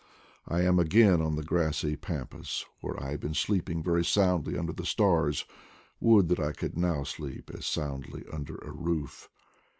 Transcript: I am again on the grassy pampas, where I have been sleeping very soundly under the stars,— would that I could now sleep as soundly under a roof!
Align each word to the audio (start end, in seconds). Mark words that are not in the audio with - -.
I 0.47 0.61
am 0.61 0.79
again 0.79 1.21
on 1.21 1.35
the 1.35 1.43
grassy 1.43 1.95
pampas, 1.95 2.65
where 2.79 2.99
I 2.99 3.11
have 3.11 3.19
been 3.19 3.35
sleeping 3.35 3.83
very 3.83 4.03
soundly 4.03 4.57
under 4.57 4.73
the 4.73 4.83
stars,— 4.83 5.45
would 6.01 6.27
that 6.29 6.39
I 6.39 6.53
could 6.53 6.75
now 6.75 7.03
sleep 7.03 7.51
as 7.53 7.67
soundly 7.67 8.25
under 8.33 8.55
a 8.55 8.71
roof! 8.71 9.29